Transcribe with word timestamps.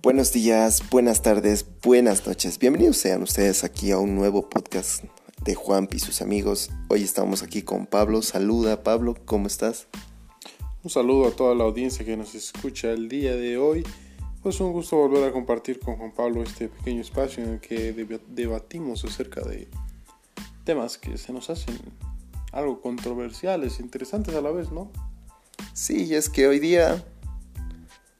Buenos 0.00 0.32
días, 0.32 0.80
buenas 0.90 1.22
tardes, 1.22 1.66
buenas 1.82 2.24
noches. 2.24 2.60
Bienvenidos 2.60 2.98
sean 2.98 3.20
ustedes 3.20 3.64
aquí 3.64 3.90
a 3.90 3.98
un 3.98 4.14
nuevo 4.14 4.48
podcast 4.48 5.02
de 5.42 5.56
Juan 5.56 5.88
y 5.90 5.98
sus 5.98 6.22
amigos. 6.22 6.70
Hoy 6.88 7.02
estamos 7.02 7.42
aquí 7.42 7.62
con 7.62 7.84
Pablo. 7.84 8.22
Saluda 8.22 8.84
Pablo, 8.84 9.16
¿cómo 9.24 9.48
estás? 9.48 9.88
Un 10.84 10.90
saludo 10.90 11.26
a 11.26 11.32
toda 11.32 11.56
la 11.56 11.64
audiencia 11.64 12.04
que 12.04 12.16
nos 12.16 12.36
escucha 12.36 12.92
el 12.92 13.08
día 13.08 13.34
de 13.34 13.58
hoy. 13.58 13.84
Pues 14.40 14.60
un 14.60 14.72
gusto 14.72 14.96
volver 14.96 15.24
a 15.24 15.32
compartir 15.32 15.80
con 15.80 15.96
Juan 15.96 16.12
Pablo 16.12 16.44
este 16.44 16.68
pequeño 16.68 17.00
espacio 17.00 17.42
en 17.42 17.54
el 17.54 17.60
que 17.60 17.92
debatimos 18.28 19.04
acerca 19.04 19.40
de 19.40 19.66
temas 20.62 20.96
que 20.96 21.18
se 21.18 21.32
nos 21.32 21.50
hacen 21.50 21.76
algo 22.52 22.80
controversiales, 22.80 23.80
interesantes 23.80 24.32
a 24.36 24.40
la 24.42 24.52
vez, 24.52 24.70
¿no? 24.70 24.92
Sí, 25.72 26.14
es 26.14 26.28
que 26.28 26.46
hoy 26.46 26.60
día 26.60 27.04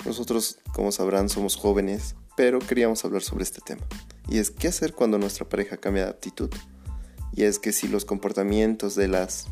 nosotros, 0.05 0.59
como 0.73 0.93
sabrán, 0.93 1.29
somos 1.29 1.57
jóvenes, 1.57 2.15
pero 2.37 2.61
queríamos 2.61 3.05
hablar 3.05 3.23
sobre 3.23 3.45
este 3.45 3.61
tema. 3.61 3.87
Y 4.29 4.39
es 4.39 4.51
qué 4.51 4.69
hacer 4.69 4.95
cuando 4.95 5.19
nuestra 5.19 5.49
pareja 5.49 5.77
cambia 5.77 6.05
de 6.05 6.11
actitud. 6.11 6.51
Y 7.35 7.45
es 7.45 7.59
que 7.59 7.73
si 7.73 7.89
los 7.89 8.05
comportamientos 8.05 8.95
de 8.95 9.09
las 9.09 9.47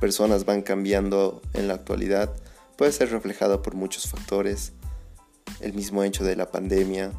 personas 0.00 0.44
van 0.44 0.62
cambiando 0.62 1.42
en 1.54 1.68
la 1.68 1.74
actualidad, 1.74 2.34
puede 2.76 2.92
ser 2.92 3.10
reflejado 3.10 3.62
por 3.62 3.74
muchos 3.74 4.08
factores. 4.08 4.72
El 5.60 5.74
mismo 5.74 6.02
hecho 6.02 6.24
de 6.24 6.36
la 6.36 6.50
pandemia, 6.50 7.12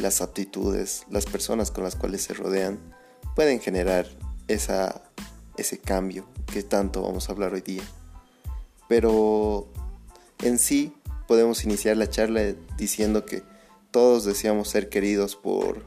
las 0.00 0.20
aptitudes, 0.20 1.04
las 1.10 1.26
personas 1.26 1.70
con 1.70 1.84
las 1.84 1.96
cuales 1.96 2.22
se 2.22 2.34
rodean, 2.34 2.78
pueden 3.34 3.60
generar 3.60 4.06
esa, 4.48 5.02
ese 5.56 5.78
cambio 5.78 6.26
que 6.46 6.62
tanto 6.62 7.02
vamos 7.02 7.28
a 7.28 7.32
hablar 7.32 7.52
hoy 7.54 7.60
día. 7.60 7.82
Pero 8.88 9.68
en 10.42 10.58
sí 10.58 10.94
podemos 11.28 11.62
iniciar 11.62 11.98
la 11.98 12.08
charla 12.08 12.54
diciendo 12.78 13.26
que 13.26 13.42
todos 13.90 14.24
deseamos 14.24 14.68
ser 14.68 14.88
queridos 14.88 15.36
por 15.36 15.84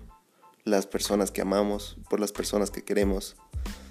las 0.64 0.86
personas 0.86 1.31
que 1.31 1.42
amamos, 1.42 1.97
por 2.09 2.20
las 2.20 2.31
personas 2.31 2.70
que 2.70 2.84
queremos. 2.84 3.36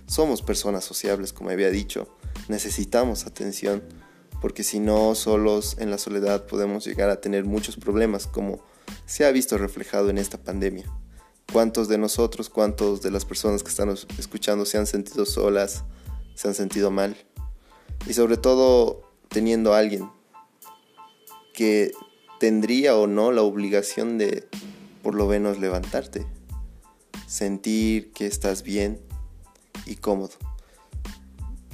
Somos 0.06 0.42
personas 0.42 0.84
sociables, 0.84 1.32
como 1.32 1.50
había 1.50 1.70
dicho. 1.70 2.08
Necesitamos 2.48 3.26
atención, 3.26 3.82
porque 4.40 4.62
si 4.62 4.78
no, 4.78 5.16
solos 5.16 5.76
en 5.80 5.90
la 5.90 5.98
soledad 5.98 6.46
podemos 6.46 6.84
llegar 6.84 7.10
a 7.10 7.20
tener 7.20 7.44
muchos 7.44 7.76
problemas, 7.76 8.28
como 8.28 8.64
se 9.06 9.24
ha 9.24 9.32
visto 9.32 9.58
reflejado 9.58 10.08
en 10.08 10.18
esta 10.18 10.38
pandemia. 10.38 10.84
¿Cuántos 11.52 11.88
de 11.88 11.98
nosotros, 11.98 12.48
cuántos 12.48 13.02
de 13.02 13.10
las 13.10 13.24
personas 13.24 13.64
que 13.64 13.70
están 13.70 13.92
escuchando 14.18 14.64
se 14.64 14.78
han 14.78 14.86
sentido 14.86 15.26
solas, 15.26 15.82
se 16.36 16.46
han 16.46 16.54
sentido 16.54 16.92
mal? 16.92 17.16
Y 18.06 18.12
sobre 18.12 18.36
todo 18.36 19.02
teniendo 19.28 19.74
a 19.74 19.78
alguien 19.78 20.08
que 21.60 21.92
tendría 22.38 22.96
o 22.96 23.06
no 23.06 23.32
la 23.32 23.42
obligación 23.42 24.16
de 24.16 24.48
por 25.02 25.14
lo 25.14 25.26
menos 25.26 25.58
levantarte, 25.58 26.26
sentir 27.26 28.12
que 28.12 28.26
estás 28.26 28.62
bien 28.62 28.98
y 29.84 29.96
cómodo. 29.96 30.32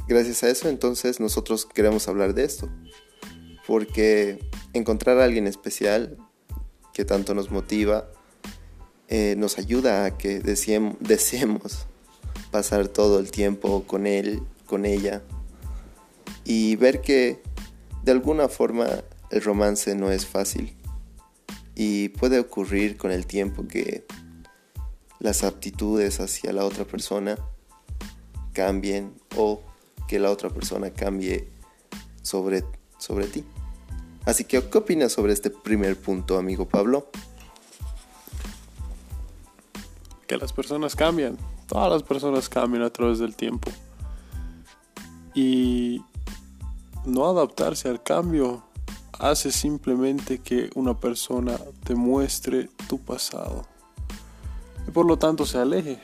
Gracias 0.08 0.42
a 0.42 0.50
eso 0.50 0.68
entonces 0.68 1.20
nosotros 1.20 1.66
queremos 1.66 2.08
hablar 2.08 2.34
de 2.34 2.42
esto, 2.42 2.68
porque 3.64 4.40
encontrar 4.72 5.20
a 5.20 5.24
alguien 5.24 5.46
especial 5.46 6.16
que 6.92 7.04
tanto 7.04 7.32
nos 7.32 7.52
motiva, 7.52 8.10
eh, 9.06 9.36
nos 9.38 9.56
ayuda 9.56 10.04
a 10.04 10.18
que 10.18 10.40
deseemos 11.00 11.86
pasar 12.50 12.88
todo 12.88 13.20
el 13.20 13.30
tiempo 13.30 13.84
con 13.86 14.08
él, 14.08 14.42
con 14.66 14.84
ella, 14.84 15.22
y 16.44 16.74
ver 16.74 17.02
que 17.02 17.40
de 18.02 18.10
alguna 18.10 18.48
forma 18.48 18.88
el 19.30 19.42
romance 19.42 19.94
no 19.94 20.10
es 20.10 20.27
fácil 20.27 20.77
y 21.74 22.08
puede 22.08 22.38
ocurrir 22.38 22.97
con 22.97 23.10
el 23.10 23.26
tiempo 23.26 23.69
que 23.69 24.06
las 25.20 25.44
aptitudes 25.44 26.20
hacia 26.20 26.53
la 26.53 26.64
otra 26.64 26.84
persona 26.84 27.37
cambien 28.53 29.14
o 29.37 29.60
que 30.09 30.19
la 30.19 30.31
otra 30.31 30.50
persona 30.50 30.91
cambie 30.91 31.50
sobre, 32.22 32.64
sobre 32.98 33.26
ti. 33.26 33.44
Así 34.25 34.44
que, 34.44 34.62
¿qué 34.69 34.78
opinas 34.78 35.12
sobre 35.12 35.32
este 35.32 35.50
primer 35.50 35.97
punto, 36.00 36.38
amigo 36.38 36.66
Pablo? 36.66 37.10
Que 40.26 40.37
las 40.37 40.53
personas 40.53 40.97
cambian. 40.97 41.37
Todas 41.69 41.93
las 41.93 42.03
personas 42.03 42.48
cambian 42.48 42.82
a 42.82 42.91
través 42.91 43.19
del 43.19 43.37
tiempo. 43.37 43.70
Y 45.34 46.03
no 47.04 47.28
adaptarse 47.28 47.88
al 47.88 48.03
cambio 48.03 48.66
hace 49.19 49.50
simplemente 49.50 50.38
que 50.38 50.71
una 50.75 50.99
persona 50.99 51.59
te 51.84 51.94
muestre 51.94 52.69
tu 52.88 52.99
pasado 52.99 53.65
y 54.87 54.91
por 54.91 55.06
lo 55.06 55.19
tanto 55.19 55.47
se 55.47 55.59
aleje. 55.59 56.00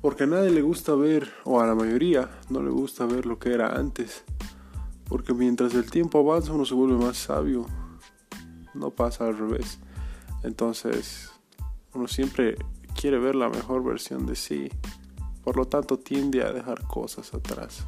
Porque 0.00 0.24
a 0.24 0.26
nadie 0.26 0.50
le 0.50 0.60
gusta 0.60 0.94
ver, 0.94 1.32
o 1.44 1.60
a 1.60 1.66
la 1.66 1.74
mayoría 1.74 2.30
no 2.50 2.62
le 2.62 2.70
gusta 2.70 3.06
ver 3.06 3.24
lo 3.24 3.38
que 3.38 3.54
era 3.54 3.74
antes. 3.74 4.22
Porque 5.08 5.32
mientras 5.32 5.74
el 5.74 5.90
tiempo 5.90 6.18
avanza 6.18 6.52
uno 6.52 6.66
se 6.66 6.74
vuelve 6.74 7.02
más 7.02 7.16
sabio. 7.16 7.66
No 8.74 8.90
pasa 8.90 9.26
al 9.26 9.38
revés. 9.38 9.78
Entonces 10.42 11.30
uno 11.94 12.06
siempre 12.06 12.56
quiere 12.94 13.18
ver 13.18 13.34
la 13.34 13.48
mejor 13.48 13.82
versión 13.82 14.26
de 14.26 14.36
sí. 14.36 14.70
Por 15.42 15.56
lo 15.56 15.64
tanto 15.64 15.98
tiende 15.98 16.42
a 16.42 16.52
dejar 16.52 16.86
cosas 16.86 17.32
atrás 17.32 17.86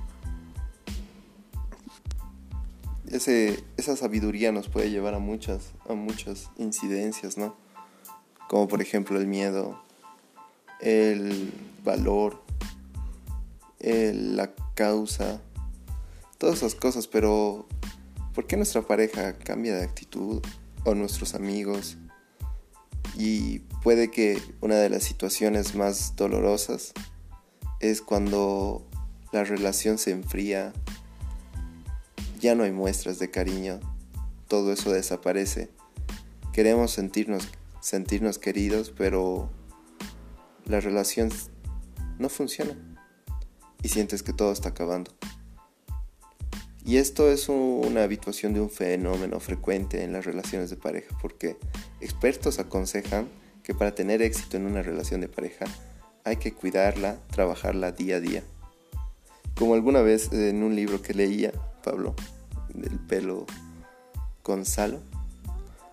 esa 3.10 3.96
sabiduría 3.96 4.52
nos 4.52 4.68
puede 4.68 4.90
llevar 4.90 5.14
a 5.14 5.18
muchas, 5.18 5.72
a 5.88 5.94
muchas 5.94 6.50
incidencias, 6.58 7.36
¿no? 7.36 7.56
Como 8.48 8.68
por 8.68 8.82
ejemplo 8.82 9.18
el 9.18 9.26
miedo, 9.26 9.80
el 10.80 11.52
valor, 11.84 12.42
la 13.80 14.52
causa, 14.74 15.40
todas 16.38 16.58
esas 16.58 16.74
cosas, 16.74 17.06
pero 17.06 17.66
¿por 18.34 18.46
qué 18.46 18.56
nuestra 18.56 18.82
pareja 18.82 19.38
cambia 19.38 19.74
de 19.76 19.84
actitud 19.84 20.42
o 20.84 20.94
nuestros 20.94 21.34
amigos? 21.34 21.96
Y 23.16 23.60
puede 23.82 24.10
que 24.10 24.40
una 24.60 24.76
de 24.76 24.90
las 24.90 25.04
situaciones 25.04 25.74
más 25.74 26.16
dolorosas 26.16 26.92
es 27.80 28.02
cuando 28.02 28.86
la 29.32 29.44
relación 29.44 29.98
se 29.98 30.10
enfría 30.10 30.72
ya 32.38 32.54
no 32.54 32.64
hay 32.64 32.72
muestras 32.72 33.19
de 33.19 33.30
cariño, 33.30 33.80
todo 34.48 34.72
eso 34.72 34.92
desaparece. 34.92 35.70
Queremos 36.52 36.92
sentirnos, 36.92 37.48
sentirnos 37.80 38.38
queridos, 38.38 38.92
pero 38.97 39.50
la 40.64 40.80
relación 40.80 41.30
no 42.19 42.28
funciona 42.28 42.76
y 43.82 43.88
sientes 43.88 44.22
que 44.22 44.32
todo 44.32 44.52
está 44.52 44.70
acabando. 44.70 45.12
Y 46.84 46.98
esto 46.98 47.28
es 47.30 47.48
una 47.48 48.04
habituación 48.04 48.54
de 48.54 48.60
un 48.60 48.70
fenómeno 48.70 49.41
frecuente 49.41 50.04
en 50.04 50.12
las 50.12 50.24
relaciones 50.24 50.70
de 50.70 50.76
pareja, 50.76 51.18
porque 51.20 51.56
expertos 52.00 52.60
aconsejan 52.60 53.28
que 53.64 53.74
para 53.74 53.94
tener 53.94 54.22
éxito 54.22 54.56
en 54.56 54.66
una 54.66 54.82
relación 54.82 55.20
de 55.20 55.28
pareja 55.28 55.64
hay 56.22 56.36
que 56.36 56.53
cuidarla, 56.53 57.18
trabajarla 57.32 57.91
día 57.91 58.16
a 58.16 58.20
día. 58.20 58.44
Como 59.56 59.74
alguna 59.74 60.03
vez 60.03 60.32
en 60.32 60.62
un 60.62 60.76
libro 60.76 61.03
que 61.03 61.14
leía, 61.14 61.53
Pablo, 61.86 62.16
del 62.74 62.98
pelo 62.98 63.47
Gonzalo, 64.42 64.98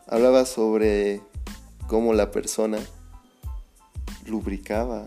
hablaba 0.08 0.44
sobre 0.46 1.22
cómo 1.88 2.14
la 2.16 2.32
persona 2.32 2.80
lubricaba, 4.26 5.06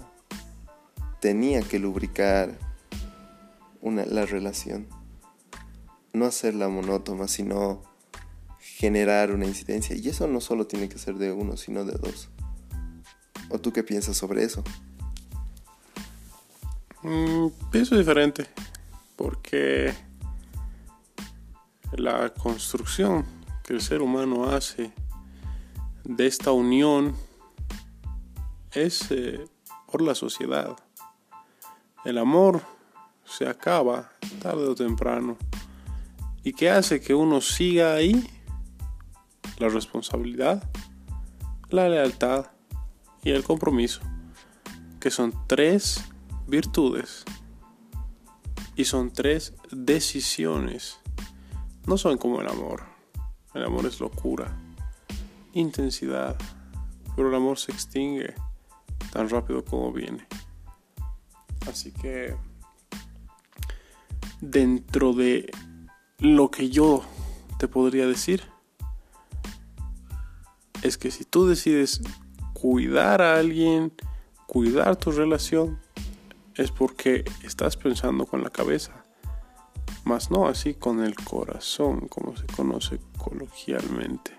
tenía 1.20 1.60
que 1.62 1.80
lubricar 1.80 2.56
una, 3.80 4.06
la 4.06 4.27
relación, 4.27 4.86
no 6.12 6.24
hacerla 6.24 6.68
monótona, 6.68 7.27
sino 7.27 7.83
generar 8.60 9.33
una 9.33 9.47
incidencia. 9.47 9.97
Y 9.97 10.09
eso 10.09 10.28
no 10.28 10.41
solo 10.41 10.68
tiene 10.68 10.88
que 10.88 10.98
ser 10.98 11.16
de 11.16 11.33
uno, 11.33 11.56
sino 11.56 11.84
de 11.84 11.98
dos. 11.98 12.28
¿O 13.48 13.59
tú 13.59 13.72
qué 13.72 13.83
piensas 13.83 14.16
sobre 14.16 14.44
eso? 14.44 14.62
Mm, 17.03 17.48
pienso 17.72 17.98
diferente, 17.98 18.47
porque 19.16 19.92
la 21.97 22.33
construcción 22.34 23.25
que 23.65 23.75
el 23.75 23.81
ser 23.81 24.03
humano 24.03 24.45
hace 24.45 24.93
de 26.04 26.27
esta 26.27 26.53
unión 26.53 27.16
es 28.72 29.10
eh, 29.10 29.45
por 29.91 30.03
la 30.03 30.15
sociedad. 30.15 30.77
El 32.04 32.19
amor 32.19 32.63
se 33.25 33.48
acaba 33.48 34.13
tarde 34.41 34.69
o 34.69 34.75
temprano. 34.75 35.37
¿Y 36.45 36.53
qué 36.53 36.71
hace 36.71 37.01
que 37.01 37.15
uno 37.15 37.41
siga 37.41 37.95
ahí? 37.95 38.31
La 39.59 39.69
responsabilidad, 39.69 40.71
la 41.71 41.89
lealtad 41.89 42.47
y 43.25 43.31
el 43.31 43.43
compromiso, 43.43 44.01
que 45.01 45.10
son 45.10 45.33
tres 45.48 46.04
virtudes 46.47 47.25
y 48.77 48.84
son 48.84 49.10
tres 49.10 49.54
decisiones 49.72 51.01
no 51.86 51.97
son 51.97 52.18
como 52.18 52.41
el 52.41 52.48
amor. 52.48 52.84
El 53.54 53.65
amor 53.65 53.86
es 53.86 54.00
locura. 54.00 54.56
intensidad, 55.53 56.36
pero 57.15 57.30
el 57.30 57.34
amor 57.34 57.59
se 57.59 57.72
extingue 57.72 58.34
tan 59.10 59.30
rápido 59.30 59.65
como 59.65 59.91
viene. 59.91 60.27
Así 61.66 61.92
que 61.92 62.36
dentro 64.41 65.15
de 65.15 65.50
lo 66.18 66.50
que 66.50 66.68
yo 66.68 67.03
te 67.59 67.68
podría 67.68 68.06
decir 68.06 68.42
es 70.83 70.98
que 70.98 71.10
si 71.10 71.24
tú 71.24 71.47
decides 71.47 72.03
cuidar 72.53 73.22
a 73.22 73.38
alguien, 73.38 73.92
cuidar 74.47 74.97
tu 74.97 75.10
relación, 75.10 75.80
es 76.54 76.71
porque 76.71 77.24
estás 77.42 77.77
pensando 77.77 78.27
con 78.27 78.42
la 78.42 78.50
cabeza, 78.50 79.05
más 80.06 80.30
no 80.30 80.47
así 80.47 80.72
con 80.74 81.03
el 81.03 81.16
corazón, 81.16 82.06
como 82.08 82.36
se 82.36 82.47
conoce 82.47 82.98
coloquialmente. 83.18 84.30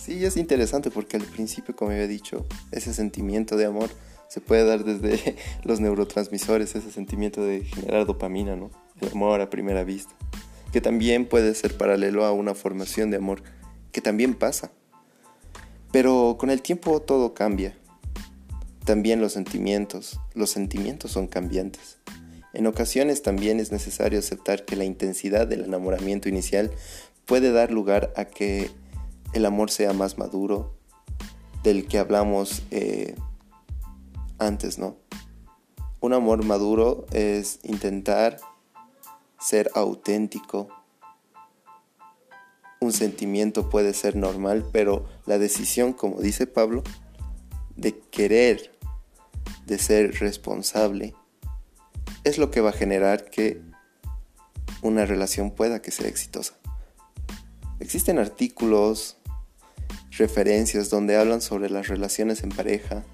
Sí, 0.00 0.24
es 0.24 0.36
interesante 0.36 0.90
porque 0.90 1.16
al 1.16 1.24
principio, 1.24 1.74
como 1.74 1.90
había 1.90 2.06
dicho, 2.06 2.46
ese 2.70 2.94
sentimiento 2.94 3.56
de 3.56 3.66
amor 3.66 3.90
se 4.28 4.40
puede 4.40 4.64
dar 4.64 4.84
desde 4.84 5.36
los 5.64 5.80
neurotransmisores, 5.80 6.76
ese 6.76 6.92
sentimiento 6.92 7.42
de 7.42 7.64
generar 7.64 8.06
dopamina, 8.06 8.54
¿no? 8.54 8.70
El 9.00 9.10
amor 9.10 9.40
a 9.40 9.50
primera 9.50 9.82
vista, 9.82 10.14
que 10.72 10.80
también 10.80 11.26
puede 11.26 11.54
ser 11.54 11.76
paralelo 11.76 12.24
a 12.24 12.32
una 12.32 12.54
formación 12.54 13.10
de 13.10 13.16
amor, 13.16 13.42
que 13.90 14.00
también 14.00 14.34
pasa. 14.34 14.70
Pero 15.90 16.36
con 16.38 16.50
el 16.50 16.62
tiempo 16.62 17.02
todo 17.02 17.34
cambia. 17.34 17.76
También 18.84 19.20
los 19.20 19.32
sentimientos, 19.32 20.20
los 20.34 20.50
sentimientos 20.50 21.10
son 21.10 21.26
cambiantes. 21.26 21.98
En 22.56 22.66
ocasiones 22.66 23.20
también 23.20 23.60
es 23.60 23.70
necesario 23.70 24.18
aceptar 24.18 24.64
que 24.64 24.76
la 24.76 24.84
intensidad 24.84 25.46
del 25.46 25.64
enamoramiento 25.64 26.30
inicial 26.30 26.70
puede 27.26 27.52
dar 27.52 27.70
lugar 27.70 28.14
a 28.16 28.24
que 28.24 28.70
el 29.34 29.44
amor 29.44 29.70
sea 29.70 29.92
más 29.92 30.16
maduro 30.16 30.74
del 31.62 31.86
que 31.86 31.98
hablamos 31.98 32.62
eh, 32.70 33.14
antes, 34.38 34.78
¿no? 34.78 34.96
Un 36.00 36.14
amor 36.14 36.46
maduro 36.46 37.04
es 37.12 37.58
intentar 37.62 38.38
ser 39.38 39.70
auténtico. 39.74 40.68
Un 42.80 42.94
sentimiento 42.94 43.68
puede 43.68 43.92
ser 43.92 44.16
normal, 44.16 44.64
pero 44.72 45.04
la 45.26 45.36
decisión, 45.36 45.92
como 45.92 46.22
dice 46.22 46.46
Pablo, 46.46 46.82
de 47.76 47.98
querer, 47.98 48.74
de 49.66 49.76
ser 49.76 50.20
responsable, 50.20 51.14
es 52.26 52.38
lo 52.38 52.50
que 52.50 52.60
va 52.60 52.70
a 52.70 52.72
generar 52.72 53.30
que 53.30 53.62
una 54.82 55.06
relación 55.06 55.52
pueda 55.52 55.80
que 55.80 55.92
sea 55.92 56.08
exitosa. 56.08 56.54
Existen 57.78 58.18
artículos, 58.18 59.16
referencias 60.10 60.90
donde 60.90 61.16
hablan 61.16 61.40
sobre 61.40 61.70
las 61.70 61.86
relaciones 61.86 62.42
en 62.42 62.48
pareja, 62.48 63.04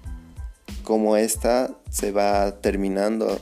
cómo 0.83 1.15
esta 1.15 1.77
se 1.91 2.11
va 2.11 2.59
terminando 2.59 3.39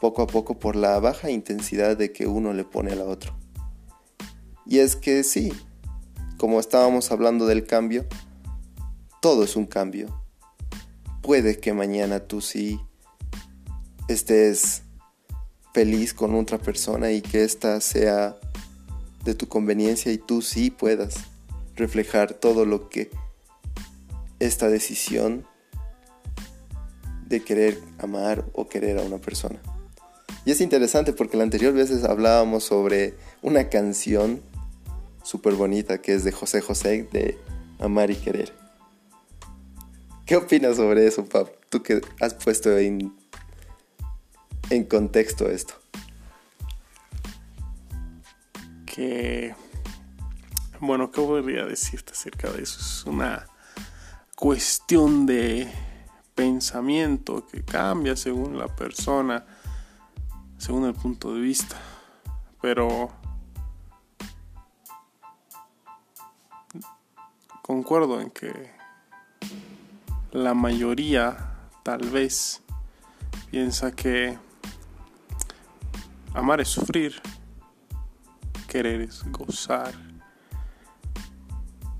poco 0.00 0.22
a 0.22 0.26
poco 0.26 0.58
por 0.58 0.74
la 0.74 0.98
baja 0.98 1.30
intensidad 1.30 1.96
de 1.96 2.12
que 2.12 2.26
uno 2.26 2.52
le 2.52 2.64
pone 2.64 2.90
a 2.90 2.96
la 2.96 3.04
otro. 3.04 3.36
Y 4.66 4.80
es 4.80 4.96
que 4.96 5.22
sí, 5.22 5.52
como 6.38 6.58
estábamos 6.58 7.12
hablando 7.12 7.46
del 7.46 7.64
cambio, 7.68 8.04
todo 9.20 9.44
es 9.44 9.54
un 9.54 9.66
cambio. 9.66 10.08
Puede 11.22 11.60
que 11.60 11.72
mañana 11.72 12.18
tú 12.18 12.40
sí 12.40 12.80
estés 14.12 14.82
feliz 15.72 16.14
con 16.14 16.34
otra 16.34 16.58
persona 16.58 17.12
y 17.12 17.22
que 17.22 17.44
ésta 17.44 17.80
sea 17.80 18.36
de 19.24 19.34
tu 19.34 19.48
conveniencia 19.48 20.12
y 20.12 20.18
tú 20.18 20.42
sí 20.42 20.70
puedas 20.70 21.14
reflejar 21.76 22.34
todo 22.34 22.64
lo 22.64 22.88
que 22.88 23.10
esta 24.38 24.68
decisión 24.68 25.46
de 27.26 27.42
querer 27.42 27.78
amar 27.98 28.44
o 28.52 28.68
querer 28.68 28.98
a 28.98 29.02
una 29.02 29.18
persona. 29.18 29.58
Y 30.44 30.50
es 30.50 30.60
interesante 30.60 31.12
porque 31.12 31.36
la 31.36 31.44
anterior 31.44 31.72
veces 31.72 32.04
hablábamos 32.04 32.64
sobre 32.64 33.14
una 33.42 33.68
canción 33.68 34.42
súper 35.22 35.54
bonita 35.54 36.02
que 36.02 36.14
es 36.14 36.24
de 36.24 36.32
José 36.32 36.60
José 36.60 37.08
de 37.12 37.38
Amar 37.78 38.10
y 38.10 38.16
Querer. 38.16 38.52
¿Qué 40.26 40.36
opinas 40.36 40.76
sobre 40.76 41.06
eso, 41.06 41.24
Pablo? 41.24 41.52
Tú 41.68 41.82
que 41.82 42.00
has 42.20 42.34
puesto 42.34 42.76
en, 42.76 43.12
en 44.72 44.84
contexto 44.84 45.50
esto. 45.50 45.74
Que, 48.86 49.54
bueno, 50.80 51.10
¿qué 51.10 51.20
podría 51.20 51.66
decirte 51.66 52.12
acerca 52.12 52.50
de 52.50 52.62
eso? 52.62 52.80
Es 52.80 53.04
una 53.04 53.46
cuestión 54.34 55.26
de 55.26 55.70
pensamiento 56.34 57.46
que 57.46 57.62
cambia 57.62 58.16
según 58.16 58.58
la 58.58 58.74
persona, 58.74 59.44
según 60.56 60.86
el 60.86 60.94
punto 60.94 61.34
de 61.34 61.40
vista. 61.40 61.76
Pero 62.62 63.10
concuerdo 67.60 68.20
en 68.22 68.30
que 68.30 68.70
la 70.30 70.54
mayoría 70.54 71.56
tal 71.82 72.08
vez 72.08 72.62
piensa 73.50 73.94
que 73.94 74.38
amar 76.34 76.60
es 76.60 76.68
sufrir, 76.68 77.20
querer 78.68 79.02
es 79.02 79.22
gozar. 79.30 79.92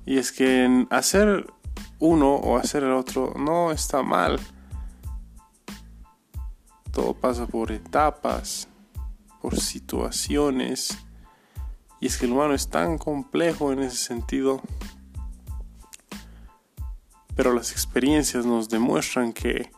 Y 0.04 0.18
es 0.18 0.32
que 0.32 0.86
hacer 0.90 1.46
uno 1.98 2.34
o 2.34 2.56
hacer 2.56 2.82
el 2.82 2.92
otro 2.92 3.34
no 3.36 3.70
está 3.70 4.02
mal. 4.02 4.40
Todo 6.90 7.14
pasa 7.14 7.46
por 7.46 7.70
etapas, 7.70 8.68
por 9.40 9.58
situaciones. 9.58 10.98
Y 12.00 12.06
es 12.06 12.18
que 12.18 12.26
el 12.26 12.32
humano 12.32 12.54
es 12.54 12.68
tan 12.68 12.98
complejo 12.98 13.72
en 13.72 13.78
ese 13.80 13.96
sentido. 13.96 14.60
Pero 17.36 17.54
las 17.54 17.72
experiencias 17.72 18.44
nos 18.44 18.68
demuestran 18.68 19.32
que 19.32 19.70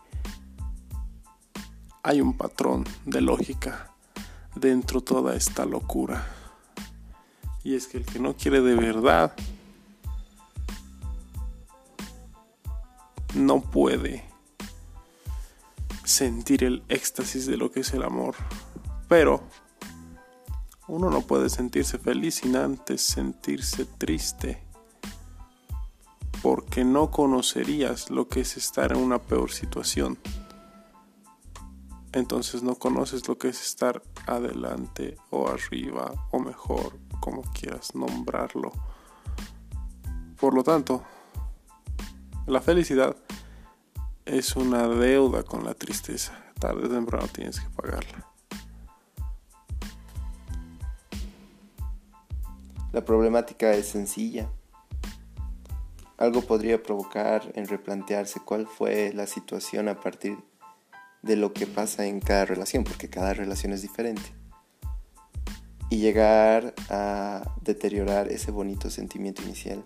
hay 2.02 2.20
un 2.20 2.36
patrón 2.36 2.84
de 3.04 3.20
lógica 3.20 3.93
dentro 4.54 5.00
de 5.00 5.06
toda 5.06 5.34
esta 5.34 5.64
locura. 5.64 6.26
Y 7.62 7.74
es 7.74 7.86
que 7.86 7.98
el 7.98 8.04
que 8.04 8.18
no 8.18 8.34
quiere 8.36 8.60
de 8.60 8.74
verdad 8.74 9.34
no 13.34 13.60
puede 13.60 14.24
sentir 16.04 16.62
el 16.64 16.82
éxtasis 16.88 17.46
de 17.46 17.56
lo 17.56 17.70
que 17.70 17.80
es 17.80 17.92
el 17.94 18.02
amor. 18.02 18.34
Pero 19.08 19.42
uno 20.86 21.10
no 21.10 21.22
puede 21.22 21.48
sentirse 21.48 21.98
feliz 21.98 22.36
sin 22.36 22.56
antes 22.56 23.00
sentirse 23.00 23.86
triste. 23.86 24.62
Porque 26.42 26.84
no 26.84 27.10
conocerías 27.10 28.10
lo 28.10 28.28
que 28.28 28.40
es 28.40 28.58
estar 28.58 28.92
en 28.92 28.98
una 28.98 29.18
peor 29.18 29.50
situación. 29.50 30.18
Entonces 32.14 32.62
no 32.62 32.76
conoces 32.76 33.26
lo 33.26 33.36
que 33.38 33.48
es 33.48 33.60
estar 33.60 34.00
adelante 34.26 35.16
o 35.30 35.48
arriba 35.48 36.12
o 36.30 36.38
mejor, 36.38 36.96
como 37.18 37.42
quieras 37.42 37.92
nombrarlo. 37.96 38.70
Por 40.38 40.54
lo 40.54 40.62
tanto, 40.62 41.02
la 42.46 42.60
felicidad 42.60 43.16
es 44.26 44.54
una 44.54 44.86
deuda 44.86 45.42
con 45.42 45.64
la 45.64 45.74
tristeza. 45.74 46.40
Tarde 46.60 46.86
o 46.86 46.88
temprano 46.88 47.26
tienes 47.26 47.58
que 47.58 47.68
pagarla. 47.70 48.30
La 52.92 53.04
problemática 53.04 53.72
es 53.72 53.88
sencilla. 53.88 54.48
Algo 56.16 56.42
podría 56.42 56.80
provocar 56.80 57.50
en 57.56 57.66
replantearse 57.66 58.38
cuál 58.38 58.68
fue 58.68 59.12
la 59.12 59.26
situación 59.26 59.88
a 59.88 59.98
partir 59.98 60.36
de 60.36 60.53
lo 61.24 61.52
que 61.52 61.66
pasa 61.66 62.06
en 62.06 62.20
cada 62.20 62.44
relación, 62.44 62.84
porque 62.84 63.08
cada 63.08 63.34
relación 63.34 63.72
es 63.72 63.82
diferente. 63.82 64.34
Y 65.90 65.98
llegar 65.98 66.74
a 66.90 67.42
deteriorar 67.62 68.28
ese 68.28 68.50
bonito 68.50 68.90
sentimiento 68.90 69.42
inicial. 69.42 69.84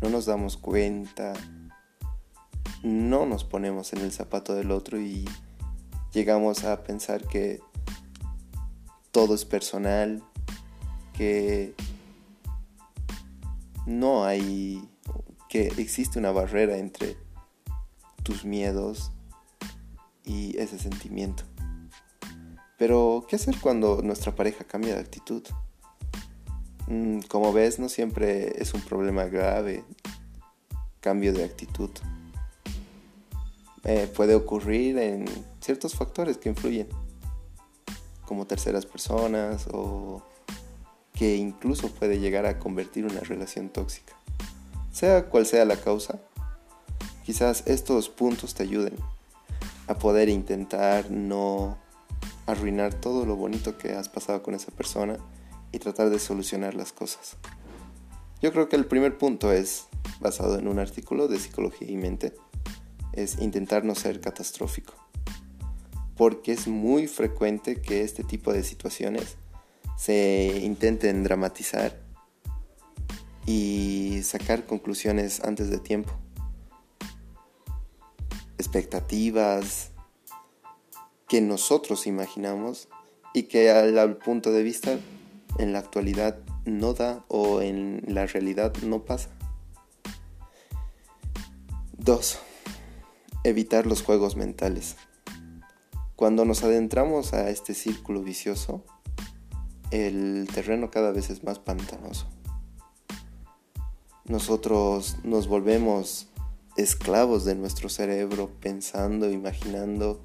No 0.00 0.08
nos 0.08 0.26
damos 0.26 0.56
cuenta 0.56 1.34
no 2.82 3.26
nos 3.26 3.44
ponemos 3.44 3.92
en 3.92 4.00
el 4.00 4.12
zapato 4.12 4.54
del 4.54 4.70
otro 4.70 4.98
y 4.98 5.28
llegamos 6.12 6.64
a 6.64 6.82
pensar 6.82 7.26
que 7.26 7.60
todo 9.10 9.34
es 9.34 9.44
personal, 9.44 10.22
que 11.12 11.74
no 13.86 14.24
hay, 14.24 14.88
que 15.48 15.66
existe 15.78 16.18
una 16.18 16.30
barrera 16.30 16.78
entre 16.78 17.16
tus 18.22 18.44
miedos 18.44 19.12
y 20.24 20.56
ese 20.58 20.78
sentimiento. 20.78 21.44
Pero, 22.78 23.26
¿qué 23.28 23.36
hacer 23.36 23.56
cuando 23.60 24.00
nuestra 24.02 24.34
pareja 24.34 24.64
cambia 24.64 24.94
de 24.94 25.00
actitud? 25.00 25.42
Mm, 26.86 27.20
como 27.28 27.52
ves, 27.52 27.78
no 27.78 27.88
siempre 27.88 28.60
es 28.60 28.74
un 28.74 28.80
problema 28.80 29.24
grave 29.24 29.84
cambio 31.00 31.32
de 31.32 31.44
actitud 31.44 31.90
eh, 33.84 34.10
puede 34.14 34.34
ocurrir 34.34 34.98
en 34.98 35.24
ciertos 35.60 35.94
factores 35.94 36.36
que 36.36 36.50
influyen, 36.50 36.88
como 38.26 38.46
terceras 38.46 38.84
personas 38.84 39.66
o 39.72 40.22
que 41.14 41.36
incluso 41.36 41.88
puede 41.88 42.18
llegar 42.18 42.46
a 42.46 42.58
convertir 42.58 43.06
una 43.06 43.20
relación 43.20 43.70
tóxica. 43.70 44.14
Sea 44.92 45.26
cual 45.26 45.46
sea 45.46 45.64
la 45.64 45.76
causa, 45.76 46.18
quizás 47.24 47.62
estos 47.66 48.08
puntos 48.08 48.54
te 48.54 48.64
ayuden 48.64 48.96
a 49.90 49.98
poder 49.98 50.28
intentar 50.28 51.10
no 51.10 51.76
arruinar 52.46 52.94
todo 52.94 53.26
lo 53.26 53.34
bonito 53.34 53.76
que 53.76 53.92
has 53.92 54.08
pasado 54.08 54.40
con 54.40 54.54
esa 54.54 54.70
persona 54.70 55.18
y 55.72 55.80
tratar 55.80 56.10
de 56.10 56.20
solucionar 56.20 56.76
las 56.76 56.92
cosas. 56.92 57.36
Yo 58.40 58.52
creo 58.52 58.68
que 58.68 58.76
el 58.76 58.86
primer 58.86 59.18
punto 59.18 59.50
es 59.50 59.88
basado 60.20 60.56
en 60.60 60.68
un 60.68 60.78
artículo 60.78 61.26
de 61.26 61.40
Psicología 61.40 61.90
y 61.90 61.96
Mente, 61.96 62.34
es 63.12 63.40
intentar 63.40 63.84
no 63.84 63.96
ser 63.96 64.20
catastrófico, 64.20 64.94
porque 66.16 66.52
es 66.52 66.68
muy 66.68 67.08
frecuente 67.08 67.82
que 67.82 68.02
este 68.02 68.22
tipo 68.22 68.52
de 68.52 68.62
situaciones 68.62 69.38
se 69.96 70.60
intenten 70.62 71.24
dramatizar 71.24 72.00
y 73.44 74.20
sacar 74.22 74.66
conclusiones 74.66 75.40
antes 75.40 75.68
de 75.68 75.78
tiempo. 75.78 76.12
Expectativas 78.60 79.90
que 81.28 81.40
nosotros 81.40 82.06
imaginamos 82.06 82.90
y 83.32 83.44
que 83.44 83.70
al, 83.70 84.18
punto 84.18 84.52
de 84.52 84.62
vista 84.62 84.98
en 85.58 85.72
la 85.72 85.78
actualidad 85.78 86.36
no 86.66 86.92
da 86.92 87.24
o 87.28 87.62
en 87.62 88.02
la 88.06 88.26
realidad 88.26 88.74
no 88.82 89.06
pasa. 89.06 89.30
2. 91.96 92.38
Evitar 93.44 93.86
los 93.86 94.02
juegos 94.02 94.36
mentales. 94.36 94.96
Cuando 96.14 96.44
nos 96.44 96.62
adentramos 96.62 97.32
a 97.32 97.48
este 97.48 97.72
círculo 97.72 98.22
vicioso, 98.22 98.84
el 99.90 100.46
terreno 100.52 100.90
cada 100.90 101.12
vez 101.12 101.30
es 101.30 101.44
más 101.44 101.58
pantanoso. 101.58 102.26
Nosotros 104.26 105.16
nos 105.24 105.48
volvemos 105.48 106.29
esclavos 106.76 107.44
de 107.44 107.54
nuestro 107.54 107.88
cerebro 107.88 108.50
pensando, 108.60 109.30
imaginando 109.30 110.20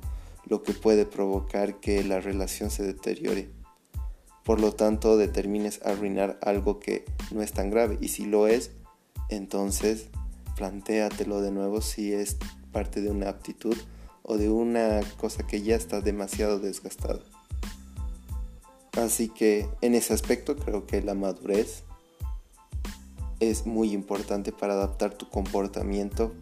lo 0.45 0.63
que 0.63 0.73
puede 0.73 1.05
provocar 1.05 1.79
que 1.79 2.03
la 2.03 2.19
relación 2.19 2.69
se 2.69 2.83
deteriore. 2.83 3.49
Por 4.43 4.61
lo 4.61 4.73
tanto, 4.73 5.17
determines 5.17 5.81
arruinar 5.83 6.37
algo 6.41 6.79
que 6.79 7.05
no 7.31 7.41
es 7.41 7.51
tan 7.51 7.71
grave. 7.71 7.97
Y 7.99 8.09
si 8.09 8.25
lo 8.25 8.47
es, 8.47 8.71
entonces 9.29 10.09
plantéatelo 10.55 11.41
de 11.41 11.51
nuevo 11.51 11.81
si 11.81 12.13
es 12.13 12.37
parte 12.71 13.01
de 13.01 13.09
una 13.09 13.29
aptitud 13.29 13.75
o 14.21 14.37
de 14.37 14.49
una 14.49 15.01
cosa 15.17 15.45
que 15.47 15.61
ya 15.61 15.75
está 15.75 16.01
demasiado 16.01 16.59
desgastada. 16.59 17.21
Así 18.93 19.29
que 19.29 19.67
en 19.81 19.95
ese 19.95 20.13
aspecto 20.13 20.55
creo 20.55 20.85
que 20.85 21.01
la 21.01 21.15
madurez 21.15 21.83
es 23.49 23.65
muy 23.65 23.91
importante 23.91 24.51
para 24.51 24.73
adaptar 24.73 25.13
tu 25.13 25.29
comportamiento 25.29 26.33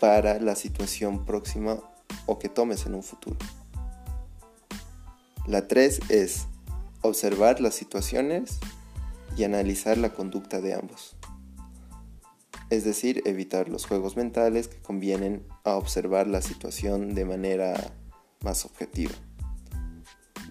para 0.00 0.38
la 0.38 0.54
situación 0.54 1.24
próxima 1.24 1.78
o 2.26 2.38
que 2.38 2.48
tomes 2.48 2.86
en 2.86 2.94
un 2.94 3.02
futuro. 3.02 3.38
La 5.46 5.66
3 5.66 6.00
es 6.10 6.46
observar 7.02 7.60
las 7.60 7.74
situaciones 7.74 8.58
y 9.36 9.44
analizar 9.44 9.98
la 9.98 10.10
conducta 10.10 10.60
de 10.60 10.74
ambos 10.74 11.16
es 12.70 12.84
decir, 12.84 13.22
evitar 13.24 13.68
los 13.68 13.86
juegos 13.86 14.16
mentales 14.16 14.68
que 14.68 14.78
convienen 14.78 15.46
a 15.64 15.76
observar 15.76 16.26
la 16.26 16.42
situación 16.42 17.14
de 17.14 17.24
manera 17.24 17.94
más 18.42 18.64
objetiva. 18.64 19.14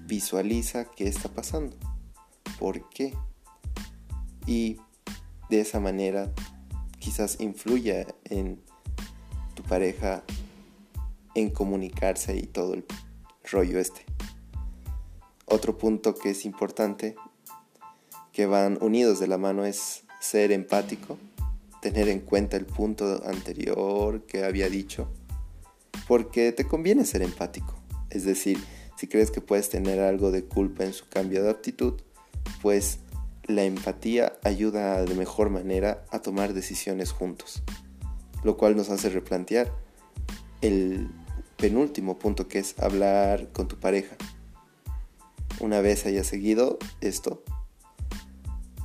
Visualiza 0.05 0.86
qué 0.86 1.07
está 1.07 1.29
pasando, 1.29 1.77
por 2.59 2.89
qué, 2.89 3.15
y 4.47 4.77
de 5.50 5.62
esa 5.62 5.80
manera 5.80 6.32
quizás 7.00 7.39
influya 7.39 8.06
en 8.25 8.62
tu 9.54 9.63
pareja 9.63 10.24
en 11.36 11.50
comunicarse 11.50 12.36
y 12.36 12.44
todo 12.44 12.74
el 12.74 12.86
rollo 13.44 13.80
este. 13.80 14.06
Otro 15.46 15.77
punto 15.77 16.16
que 16.16 16.32
es 16.32 16.46
importante, 16.46 17.16
que 18.32 18.46
van 18.46 18.77
unidos 18.82 19.20
de 19.20 19.27
la 19.27 19.38
mano, 19.38 19.66
es 19.66 20.04
ser 20.20 20.51
empático 20.51 21.18
tener 21.82 22.10
en 22.10 22.20
cuenta 22.20 22.58
el 22.58 22.66
punto 22.66 23.22
anterior 23.25 24.25
que 24.25 24.44
había 24.44 24.70
dicho, 24.70 25.08
porque 26.08 26.51
te 26.51 26.68
conviene 26.68 27.06
ser 27.06 27.22
empático. 27.22 27.75
Es 28.10 28.25
decir, 28.25 28.60
si 28.98 29.08
crees 29.08 29.32
que 29.32 29.42
puedes 29.42 29.70
tener 29.70 30.00
algo 30.00 30.32
de 30.32 30.44
culpa 30.44 30.84
en 30.84 30.94
su 30.94 31.08
cambio 31.08 31.44
de 31.44 31.50
actitud, 31.50 31.94
pues 32.62 33.00
la 33.48 33.63
empatía 33.63 34.34
ayuda 34.44 35.04
de 35.04 35.16
mejor 35.16 35.50
manera 35.50 36.06
a 36.12 36.20
tomar 36.20 36.54
decisiones 36.54 37.12
juntos, 37.12 37.63
lo 38.44 38.58
cual 38.58 38.75
nos 38.75 38.89
hace 38.89 39.10
replantear 39.10 39.72
el 40.62 41.10
penúltimo 41.56 42.20
punto 42.20 42.48
que 42.48 42.60
es 42.60 42.77
hablar 42.80 43.51
con 43.54 43.68
tu 43.68 43.77
pareja. 43.77 44.16
Una 45.60 45.82
vez 45.82 46.06
hayas 46.06 46.27
seguido 46.27 46.77
esto, 47.01 47.44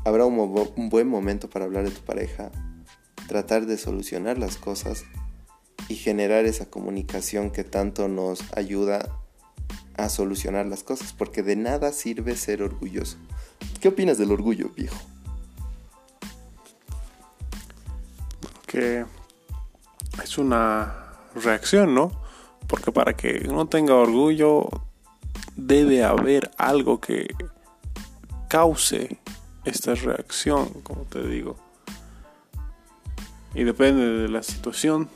habrá 0.04 0.24
un, 0.24 0.38
un 0.76 0.88
buen 0.88 1.08
momento 1.08 1.50
para 1.50 1.64
hablar 1.64 1.84
de 1.84 1.90
tu 1.90 2.02
pareja 2.02 2.50
tratar 3.26 3.66
de 3.66 3.78
solucionar 3.78 4.38
las 4.38 4.56
cosas 4.56 5.04
y 5.88 5.96
generar 5.96 6.44
esa 6.44 6.66
comunicación 6.66 7.50
que 7.50 7.64
tanto 7.64 8.08
nos 8.08 8.42
ayuda 8.56 9.21
a 9.96 10.08
solucionar 10.08 10.66
las 10.66 10.82
cosas, 10.82 11.12
porque 11.12 11.42
de 11.42 11.56
nada 11.56 11.92
sirve 11.92 12.36
ser 12.36 12.62
orgulloso. 12.62 13.16
¿Qué 13.80 13.88
opinas 13.88 14.18
del 14.18 14.32
orgullo, 14.32 14.70
viejo? 14.76 14.96
Que 18.66 19.04
es 20.22 20.38
una 20.38 20.94
reacción, 21.34 21.94
¿no? 21.94 22.12
Porque 22.66 22.92
para 22.92 23.14
que 23.14 23.46
uno 23.48 23.66
tenga 23.66 23.94
orgullo 23.94 24.68
debe 25.56 26.04
haber 26.04 26.50
algo 26.56 27.00
que 27.00 27.26
cause 28.48 29.18
esta 29.64 29.94
reacción, 29.94 30.68
como 30.82 31.02
te 31.02 31.26
digo 31.26 31.56
y 33.54 33.64
depende 33.64 34.06
de 34.06 34.28
la 34.28 34.42
situación, 34.42 35.08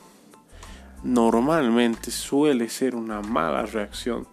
normalmente 1.03 2.11
suele 2.11 2.69
ser 2.69 2.95
una 2.95 3.23
mala 3.23 3.65
reacción 3.65 4.27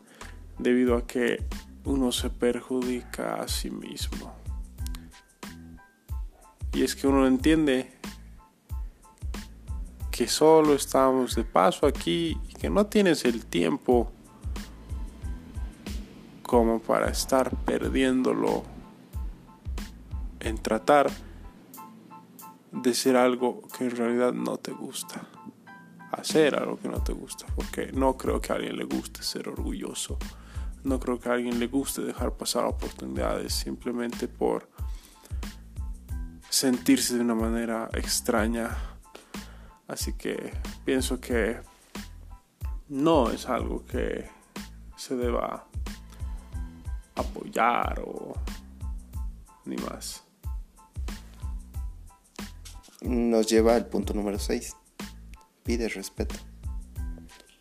debido 0.57 0.95
a 0.95 1.07
que 1.07 1.45
uno 1.85 2.11
se 2.11 2.29
perjudica 2.29 3.35
a 3.35 3.47
sí 3.47 3.69
mismo. 3.69 4.33
Y 6.73 6.83
es 6.83 6.95
que 6.95 7.07
uno 7.07 7.27
entiende 7.27 7.91
que 10.09 10.27
solo 10.27 10.73
estamos 10.73 11.35
de 11.35 11.43
paso 11.43 11.85
aquí 11.85 12.37
y 12.49 12.53
que 12.53 12.69
no 12.69 12.85
tienes 12.85 13.25
el 13.25 13.45
tiempo 13.45 14.11
como 16.43 16.79
para 16.79 17.09
estar 17.09 17.55
perdiéndolo 17.65 18.63
en 20.39 20.57
tratar 20.57 21.09
de 22.71 22.93
ser 22.93 23.15
algo 23.15 23.61
que 23.75 23.85
en 23.85 23.95
realidad 23.95 24.33
no 24.33 24.57
te 24.57 24.71
gusta. 24.71 25.27
Hacer 26.11 26.55
algo 26.55 26.77
que 26.77 26.89
no 26.89 27.03
te 27.03 27.13
gusta. 27.13 27.45
Porque 27.55 27.91
no 27.91 28.17
creo 28.17 28.39
que 28.39 28.51
a 28.51 28.55
alguien 28.55 28.77
le 28.77 28.83
guste 28.83 29.23
ser 29.23 29.49
orgulloso. 29.49 30.17
No 30.83 30.99
creo 30.99 31.19
que 31.19 31.29
a 31.29 31.33
alguien 31.33 31.59
le 31.59 31.67
guste 31.67 32.01
dejar 32.01 32.33
pasar 32.33 32.65
oportunidades 32.65 33.53
simplemente 33.53 34.27
por 34.27 34.69
sentirse 36.49 37.15
de 37.15 37.21
una 37.21 37.35
manera 37.35 37.89
extraña. 37.93 38.77
Así 39.87 40.13
que 40.13 40.53
pienso 40.85 41.19
que 41.19 41.59
no 42.89 43.31
es 43.31 43.47
algo 43.47 43.85
que 43.85 44.29
se 44.97 45.15
deba 45.15 45.67
apoyar 47.15 48.01
o 48.05 48.33
ni 49.65 49.75
más 49.77 50.23
nos 53.03 53.47
lleva 53.47 53.75
al 53.75 53.87
punto 53.87 54.13
número 54.13 54.39
6. 54.39 54.75
Pide 55.63 55.89
respeto. 55.89 56.35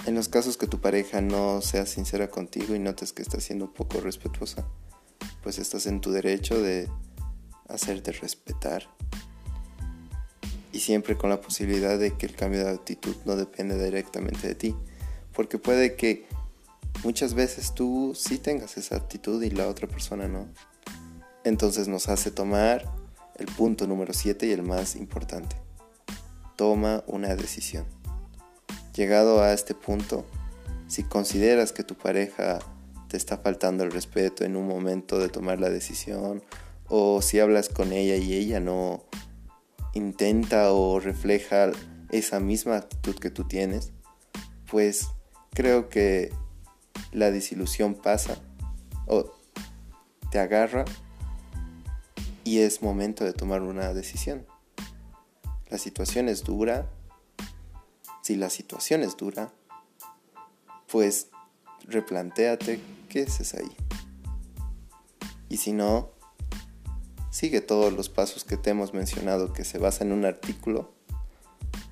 En 0.04 0.16
los 0.16 0.28
casos 0.28 0.56
que 0.56 0.66
tu 0.66 0.80
pareja 0.80 1.20
no 1.20 1.60
sea 1.60 1.86
sincera 1.86 2.28
contigo 2.28 2.74
y 2.74 2.80
notes 2.80 3.12
que 3.12 3.22
está 3.22 3.38
siendo 3.38 3.72
poco 3.72 4.00
respetuosa, 4.00 4.66
pues 5.44 5.58
estás 5.58 5.86
en 5.86 6.00
tu 6.00 6.10
derecho 6.10 6.60
de 6.60 6.88
hacerte 7.68 8.10
respetar. 8.10 8.88
Y 10.72 10.80
siempre 10.80 11.16
con 11.16 11.30
la 11.30 11.40
posibilidad 11.40 12.00
de 12.00 12.16
que 12.16 12.26
el 12.26 12.34
cambio 12.34 12.64
de 12.64 12.70
actitud 12.70 13.14
no 13.24 13.36
depende 13.36 13.82
directamente 13.82 14.48
de 14.48 14.54
ti. 14.56 14.74
Porque 15.32 15.58
puede 15.58 15.94
que 15.94 16.26
muchas 17.04 17.34
veces 17.34 17.72
tú 17.72 18.12
sí 18.16 18.38
tengas 18.38 18.76
esa 18.78 18.96
actitud 18.96 19.40
y 19.42 19.50
la 19.50 19.68
otra 19.68 19.86
persona 19.86 20.26
no. 20.26 20.48
Entonces 21.44 21.86
nos 21.86 22.08
hace 22.08 22.32
tomar 22.32 22.92
el 23.36 23.46
punto 23.46 23.86
número 23.86 24.12
7 24.12 24.46
y 24.46 24.50
el 24.50 24.62
más 24.62 24.96
importante. 24.96 25.56
toma 26.56 27.02
una 27.06 27.34
decisión. 27.34 28.01
Llegado 28.94 29.42
a 29.42 29.52
este 29.52 29.74
punto, 29.74 30.26
si 30.86 31.02
consideras 31.02 31.72
que 31.72 31.84
tu 31.84 31.94
pareja 31.94 32.58
te 33.08 33.16
está 33.16 33.38
faltando 33.38 33.84
el 33.84 33.92
respeto 33.92 34.44
en 34.44 34.56
un 34.56 34.66
momento 34.66 35.18
de 35.18 35.28
tomar 35.28 35.60
la 35.60 35.70
decisión, 35.70 36.42
o 36.88 37.22
si 37.22 37.40
hablas 37.40 37.68
con 37.68 37.92
ella 37.92 38.16
y 38.16 38.34
ella 38.34 38.60
no 38.60 39.04
intenta 39.94 40.72
o 40.72 41.00
refleja 41.00 41.70
esa 42.10 42.40
misma 42.40 42.76
actitud 42.76 43.16
que 43.16 43.30
tú 43.30 43.44
tienes, 43.44 43.92
pues 44.70 45.08
creo 45.50 45.88
que 45.88 46.32
la 47.12 47.30
desilusión 47.30 47.94
pasa 47.94 48.36
o 49.06 49.32
te 50.30 50.38
agarra 50.38 50.84
y 52.44 52.60
es 52.60 52.82
momento 52.82 53.24
de 53.24 53.32
tomar 53.32 53.62
una 53.62 53.92
decisión. 53.94 54.46
La 55.68 55.78
situación 55.78 56.28
es 56.28 56.44
dura. 56.44 56.90
Si 58.22 58.36
la 58.36 58.50
situación 58.50 59.02
es 59.02 59.16
dura, 59.16 59.52
pues 60.90 61.28
replantéate 61.86 62.80
qué 63.08 63.22
es 63.22 63.54
ahí. 63.54 63.76
Y 65.48 65.58
si 65.58 65.72
no, 65.72 66.10
sigue 67.30 67.60
todos 67.60 67.92
los 67.92 68.08
pasos 68.08 68.44
que 68.44 68.56
te 68.56 68.70
hemos 68.70 68.94
mencionado 68.94 69.52
que 69.52 69.64
se 69.64 69.78
basa 69.78 70.04
en 70.04 70.12
un 70.12 70.24
artículo 70.24 70.94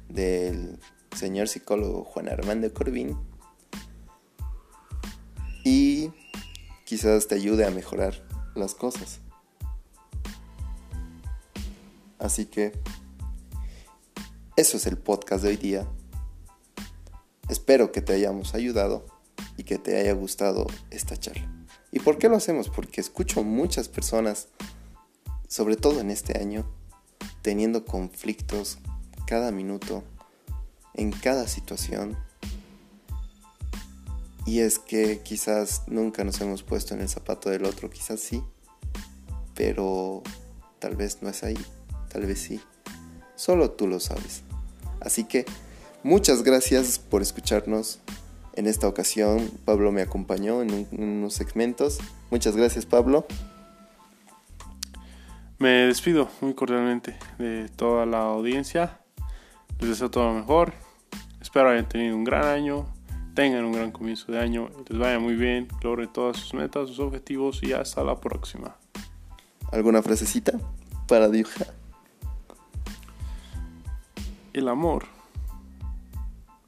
del 0.08 0.78
señor 1.16 1.48
psicólogo 1.48 2.04
Juan 2.04 2.28
Armando 2.28 2.72
Corbín 2.72 3.18
y 5.64 6.10
quizás 6.84 7.26
te 7.28 7.34
ayude 7.34 7.66
a 7.66 7.70
mejorar 7.70 8.14
las 8.54 8.74
cosas. 8.74 9.20
Así 12.18 12.46
que 12.46 12.72
eso 14.56 14.76
es 14.76 14.86
el 14.86 14.98
podcast 14.98 15.42
de 15.42 15.50
hoy 15.50 15.56
día. 15.56 15.86
Espero 17.50 17.90
que 17.90 18.00
te 18.00 18.12
hayamos 18.12 18.54
ayudado 18.54 19.04
y 19.56 19.64
que 19.64 19.76
te 19.76 19.98
haya 19.98 20.12
gustado 20.12 20.68
esta 20.90 21.16
charla. 21.16 21.50
¿Y 21.90 21.98
por 21.98 22.16
qué 22.16 22.28
lo 22.28 22.36
hacemos? 22.36 22.68
Porque 22.68 23.00
escucho 23.00 23.42
muchas 23.42 23.88
personas, 23.88 24.46
sobre 25.48 25.74
todo 25.74 25.98
en 25.98 26.12
este 26.12 26.38
año, 26.38 26.64
teniendo 27.42 27.84
conflictos 27.84 28.78
cada 29.26 29.50
minuto, 29.50 30.04
en 30.94 31.10
cada 31.10 31.48
situación. 31.48 32.16
Y 34.46 34.60
es 34.60 34.78
que 34.78 35.18
quizás 35.18 35.82
nunca 35.88 36.22
nos 36.22 36.40
hemos 36.40 36.62
puesto 36.62 36.94
en 36.94 37.00
el 37.00 37.08
zapato 37.08 37.50
del 37.50 37.64
otro, 37.64 37.90
quizás 37.90 38.20
sí, 38.20 38.44
pero 39.56 40.22
tal 40.78 40.94
vez 40.94 41.20
no 41.20 41.28
es 41.28 41.42
ahí, 41.42 41.58
tal 42.10 42.26
vez 42.26 42.38
sí. 42.38 42.60
Solo 43.34 43.72
tú 43.72 43.88
lo 43.88 43.98
sabes. 43.98 44.42
Así 45.00 45.24
que 45.24 45.46
muchas 46.02 46.42
gracias 46.42 46.98
por 46.98 47.22
escucharnos. 47.22 48.00
En 48.54 48.66
esta 48.66 48.88
ocasión 48.88 49.50
Pablo 49.64 49.92
me 49.92 50.02
acompañó 50.02 50.62
en, 50.62 50.88
unos 50.92 51.34
segmentos. 51.34 51.98
Muchas 52.30 52.56
gracias 52.56 52.86
Pablo. 52.86 53.26
Me 55.58 55.86
despido 55.86 56.28
muy 56.40 56.54
cordialmente 56.54 57.16
de 57.38 57.68
toda 57.68 58.06
la 58.06 58.20
audiencia. 58.20 59.00
Les 59.78 59.90
deseo 59.90 60.10
todo 60.10 60.26
lo 60.26 60.34
mejor. 60.34 60.72
Espero 61.40 61.70
hayan 61.70 61.88
tenido 61.88 62.16
un 62.16 62.24
gran 62.24 62.44
año, 62.44 62.86
tengan 63.34 63.64
un 63.64 63.72
gran 63.72 63.92
comienzo 63.92 64.30
de 64.30 64.38
año, 64.38 64.68
les 64.88 64.98
vaya 64.98 65.18
muy 65.18 65.34
bien, 65.34 65.68
logren 65.82 66.12
todas 66.12 66.36
sus 66.36 66.52
metas, 66.54 66.88
sus 66.88 66.98
objetivos 67.00 67.62
y 67.62 67.72
hasta 67.72 68.04
la 68.04 68.20
próxima. 68.20 68.76
¿Alguna 69.72 70.02
frasecita 70.02 70.52
para 71.06 71.28
dibujar? 71.28 71.72
El 74.52 74.68
amor 74.68 75.19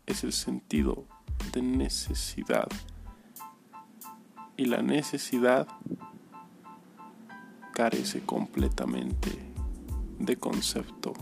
es 0.07 0.25
el 0.25 0.33
sentido 0.33 1.07
de 1.53 1.63
necesidad 1.63 2.69
y 4.57 4.67
la 4.67 4.83
necesidad 4.83 5.67
carece 7.73 8.21
completamente 8.21 9.31
de 10.19 10.37
concepto 10.37 11.15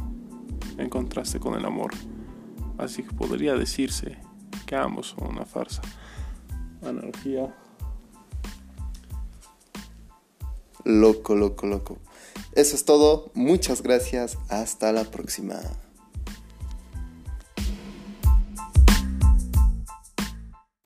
en 0.76 0.88
contraste 0.88 1.40
con 1.40 1.54
el 1.54 1.64
amor. 1.64 1.92
Así 2.78 3.02
que 3.02 3.14
podría 3.14 3.54
decirse 3.54 4.18
que 4.66 4.76
ambos 4.76 5.08
son 5.08 5.28
una 5.28 5.44
farsa. 5.44 5.82
Analogía. 6.82 7.54
Loco, 10.84 11.34
loco, 11.34 11.66
loco. 11.66 11.98
Eso 12.52 12.74
es 12.74 12.84
todo. 12.84 13.30
Muchas 13.34 13.82
gracias. 13.82 14.38
Hasta 14.48 14.92
la 14.92 15.04
próxima. 15.04 15.56